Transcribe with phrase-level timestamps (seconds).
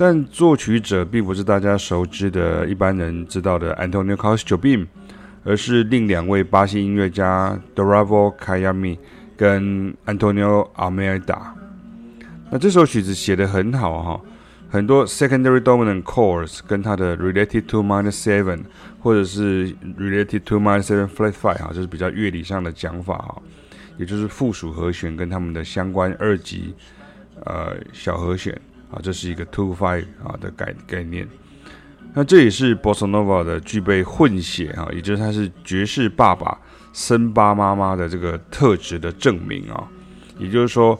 [0.00, 4.86] 但作曲者并不是大家熟知的一般人知道的 Antonio Carlos Jobim，
[5.42, 8.96] 而是另两位巴西音乐家 Duravo Kayami
[9.36, 11.40] 跟 Antonio Almeida。
[12.48, 14.20] 那这首曲子写得很好哈。
[14.70, 18.60] 很多 secondary dominant chords 跟它的 related to minor seven
[19.00, 23.42] 或者是 related to minor seven flat five 哈，这是比较乐理上的讲法哈，
[23.96, 26.72] 也就是附属和弦跟他们的相关二级
[27.44, 28.56] 呃小和弦
[28.90, 31.28] 啊，这是一个 two five 啊的概概念。
[32.14, 36.58] 那这也是 Bossa Nova 的具备混血啊，也就是它是爵士爸爸
[36.92, 39.88] 森巴妈妈的这个特质的证明啊。
[40.38, 40.98] 也就是说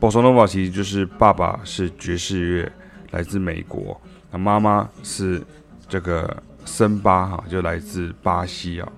[0.00, 2.72] ，Bossa Nova 其实就是爸爸是爵士乐。
[3.12, 3.98] 来自美国，
[4.32, 5.40] 那妈妈是
[5.88, 8.92] 这个森巴哈，就来自巴西啊。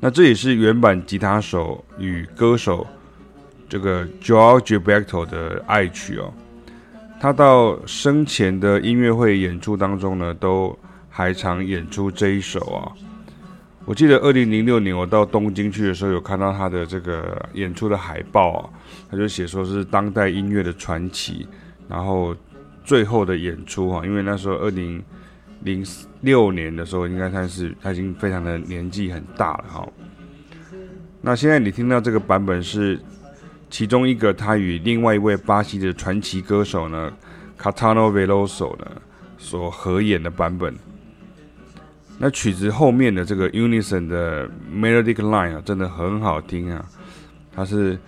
[0.00, 2.86] 那这也是原版吉他手与歌手
[3.74, 6.32] 这个 João Gilberto 的爱曲哦。
[7.18, 10.78] 他到生前的音乐会演出当中呢，都
[11.10, 12.92] 还常演出这一首啊。
[13.84, 18.70] 我记得二零零六年我到东京去的时候，有看到他的这个演出的海报啊，
[19.10, 21.48] 他就写说是当代音乐的传奇。
[21.88, 22.32] 然后
[22.84, 25.02] 最后的演出哈，因为那时候二零
[25.62, 25.84] 零
[26.20, 29.88] 六年的时候，应该算是他已经非常的年纪很大了哈。
[31.20, 33.00] 那现在你听到这个版本是
[33.74, 37.12] 其中一个他与另外一位巴西的传奇歌手呢
[37.60, 38.86] ，Catano Veloso 呢
[39.36, 40.72] 所合演的版本。
[42.16, 46.86] 那曲子后面的这个 unison 的 melodic line 啊，真的很好听啊，
[47.52, 47.98] 它是。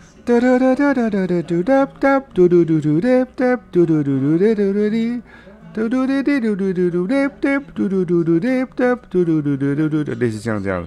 [10.15, 10.87] 类似像这样，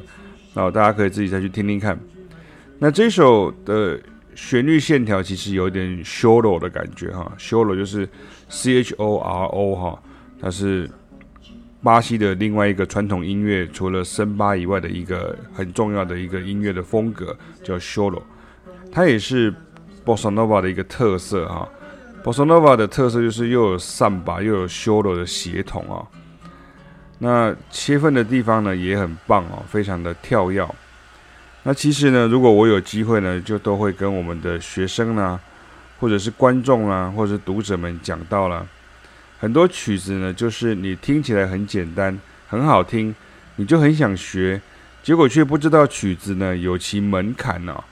[0.53, 1.99] 然后大家可以自己再去听听看。
[2.79, 3.99] 那这首的
[4.41, 8.07] 旋律线条其实有点 choro 的感觉哈，choro 就是
[8.47, 10.01] C H O R O 哈，
[10.41, 10.89] 它是
[11.83, 18.21] 巴西的另外一个传统音乐，除了森巴以外的一个很重要的一个音乐的风格，叫 choro。
[18.91, 19.53] 它也是
[20.05, 21.67] Bossa Nova 的一个特色哈
[22.23, 26.07] ，Bossa Nova 的特色就是又有桑巴又有 choro 的协同啊。
[27.19, 30.65] 那切分的地方呢也很棒哦，非常的跳跃。
[31.69, 35.39] 那其实呢，如果我有机会呢，就都会跟我们的学生呢，
[35.99, 38.67] 或者是观众啊，或者是读者们讲到了
[39.39, 43.13] 很多曲子呢，就是你听起来很简单，很好听，
[43.57, 44.59] 你就很想学，
[45.03, 47.83] 结果却不知道曲子呢有其门槛呢。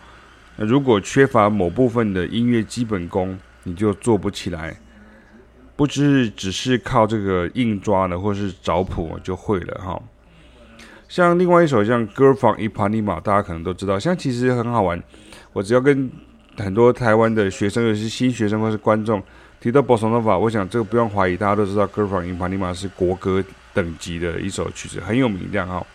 [0.55, 4.75] 那如果缺乏某部分的音乐基本功，你就做不起来。
[5.75, 10.01] 不知只是靠这个硬抓呢，或是找谱就会了哈。
[11.07, 15.01] 像另外一首像《Girl from Ipanema》，大家可能都知道，像其实很好玩。
[15.53, 16.09] 我只要跟
[16.57, 19.21] 很多台湾的学生，尤其是新学生或是观众
[19.59, 25.85] 提到 Bossa Nova，我想这个不用怀疑，大家都知道《Girl from Ipanema》是国歌等级的一首曲子，很有名这样哈。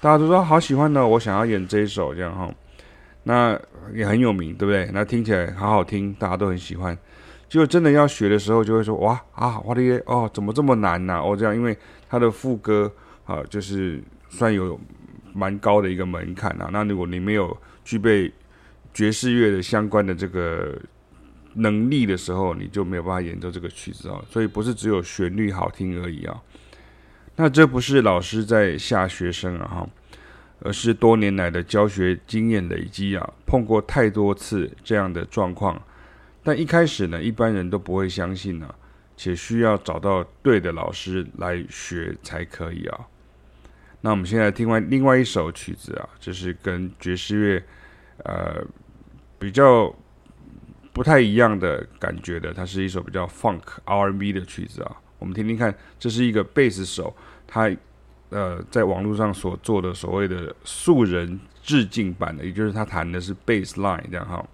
[0.00, 2.50] 大家都说好喜欢呢，我想要演这一首这样哈。
[3.24, 3.58] 那
[3.92, 4.88] 也很有名，对不对？
[4.92, 6.96] 那听起来好好听，大家都很喜欢。
[7.48, 11.20] 结果真的要学的时候，就会说哇啊，我的耶哦，怎么这么难呢？
[11.20, 11.76] 哦，这样，因为
[12.08, 12.90] 它的副歌
[13.24, 14.00] 啊，就是
[14.36, 14.78] 算有
[15.32, 16.68] 蛮高的一个门槛啊。
[16.72, 18.30] 那如果你没有具备
[18.92, 20.78] 爵士乐的相关的这个
[21.54, 24.22] 能力的时候，你就没有办法演奏这个曲子啊。
[24.30, 26.42] 所以不是只有旋律好听而已啊。
[27.36, 29.86] 那这不是老师在吓学生啊，
[30.60, 35.82] 而是多年来的教学经验累积啊，碰过太多次这样的状况，
[36.42, 38.74] 但一开始呢，一般人都不会相信呢、啊，
[39.18, 43.00] 且需要找到对的老师来学才可以啊。
[44.06, 47.64] 那我们现在听完另外一首曲子啊，就是跟爵士乐
[48.22, 48.64] 呃
[49.36, 49.92] 比较
[50.92, 54.96] 不太一样的感觉的，它是一首比较 funk R&B 的曲子啊。
[55.18, 57.12] 我们听听看，这是一个贝斯手，
[57.48, 57.68] 他。
[58.28, 64.44] 呃，在网络上所做的所谓的素人致敬版的，也就是他弹的是 bass line 这样哈。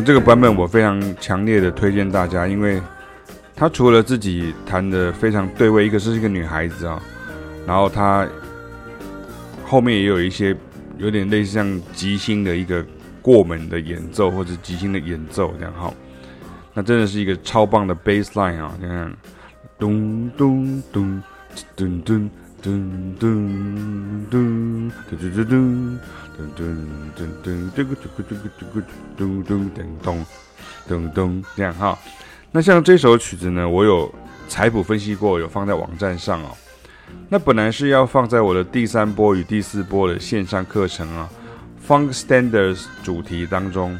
[0.00, 2.80] 这个版本我非常强烈的推荐大家，因为
[3.56, 7.02] 他除了自己弹的非常对位，一个是一个女孩子啊，
[7.66, 8.26] 然后他
[9.64, 10.56] 后面也有一些
[10.98, 12.84] 有点类似像即兴的一个
[13.20, 15.92] 过门的演奏或者即兴的演奏这样哈，
[16.74, 19.12] 那真的是一个超棒的 bass line 啊，你看，
[19.78, 21.22] 咚咚咚
[21.76, 22.30] 咚咚。
[22.68, 22.84] 噔
[23.18, 23.24] 噔
[24.30, 25.98] 噔噔噔噔噔
[26.36, 26.60] 噔噔
[27.16, 28.86] 噔噔，这个这个这个这个
[29.16, 30.26] 咚咚噔咚
[30.86, 31.98] 噔咚这样哈。
[32.52, 34.14] 那像这首曲子呢，我有
[34.48, 36.50] 采谱分析过，有放在网站上哦。
[37.30, 41.26] 那本来是要放在我的第三波与第四波的线上课程啊
[41.86, 43.98] ，Funk Standards 主题当中，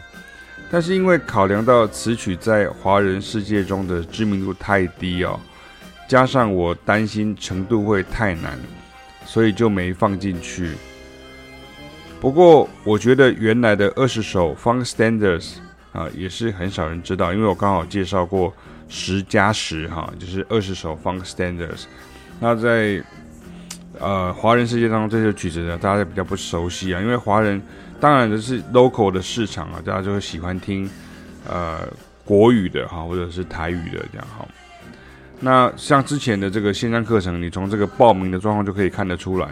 [0.71, 5.41] 但是因为考量到此曲在华人世界中的知名度太低哦。
[6.09, 8.59] 加上我担心程度会太难，
[9.27, 10.73] 所以就没放进去。
[12.19, 15.57] 不过我觉得原来的二十首 Funk Standards
[15.93, 18.53] 啊，也是很少人知道，因为我刚好介绍过
[18.89, 21.85] 十加十哈，就是二十首 Funk Standards。
[22.41, 23.05] 那在
[24.01, 27.61] 呃华人世界当中，这些曲子呢，大家比较不熟悉啊，因为华人
[28.01, 30.89] 当然就是 local 的市场啊，大家就会喜欢听
[31.47, 31.87] 呃
[32.25, 34.49] 国语的哈，或者是台语的这样哈。
[35.41, 39.49] 那像之前的这个线上课程，你从这个报名的状况就可以看得出来，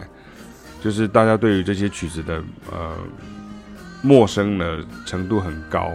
[0.82, 2.42] 就是大家对于这些曲子的
[2.72, 2.96] 呃
[4.02, 5.92] 陌生的程度很高。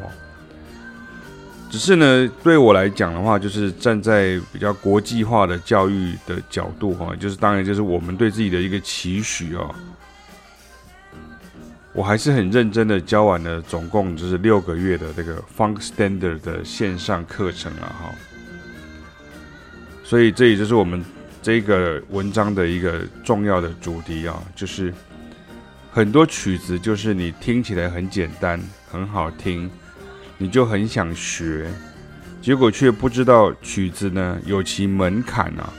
[1.69, 9.73] 只是呢，对我来讲的话，就是站在比较国际化的教育的角度哈，就是当然就是我们对自己的一个期许哦。
[11.93, 18.13] 我还是很认真的教完了，总共就是六个月的这个 Funk Standard 的线上课程了哈。
[20.11, 21.01] 所以这也就是我们
[21.41, 24.93] 这个文章的一个重要的主题啊，就是
[25.89, 28.61] 很多曲子就是你听起来很简单，
[28.91, 29.71] 很好听，
[30.37, 31.71] 你就很想学，
[32.41, 35.71] 结果却不知道曲子呢有其门槛啊。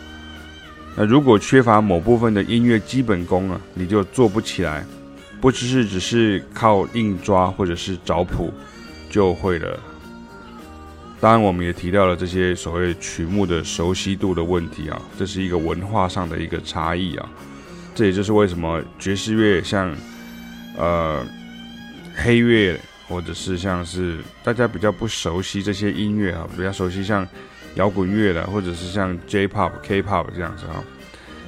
[0.96, 4.82] 那如果缺乏某部分的音乐基本功啊，你就做不起来，
[5.42, 8.50] 不只是只是靠硬抓或者是找谱
[9.10, 9.78] 就会了。
[11.22, 17.30] 当然，我们也提到了这些所谓曲目的熟悉度的问题啊，这是一个文化上的一个差异啊。
[17.94, 19.94] 这也就是为什么爵士乐像
[20.76, 21.24] 呃
[22.16, 22.76] 黑乐，
[23.06, 27.24] 或者是像是大家比较不熟悉这些音乐啊，比较熟悉像
[27.76, 30.82] 摇滚乐的，或者是像 J-pop、K-pop 这样子啊。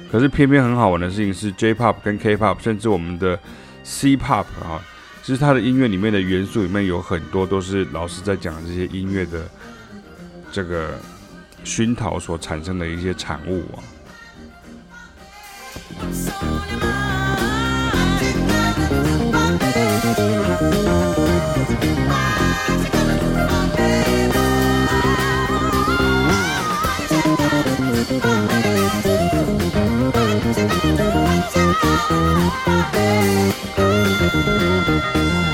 [0.09, 3.37] 可是偏偏很好玩的事情是，J-pop 跟 K-pop，甚至我们的
[3.83, 4.81] C-pop 啊。
[5.25, 9.49] 其实他的音乐里面的元素里面有很多都是老师在讲这些音乐的
[10.51, 10.99] 这个
[11.63, 13.81] 熏陶所产生的一些产物啊。
[31.81, 32.09] Thank
[35.15, 35.44] you.